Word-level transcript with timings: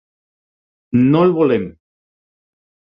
No 1.11 1.21
el 1.29 1.37
volem! 1.39 1.71